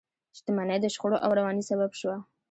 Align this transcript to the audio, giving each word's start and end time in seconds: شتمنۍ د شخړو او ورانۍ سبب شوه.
شتمنۍ 0.37 0.77
د 0.81 0.85
شخړو 0.93 1.17
او 1.23 1.29
ورانۍ 1.31 1.63
سبب 1.69 1.91
شوه. 1.99 2.17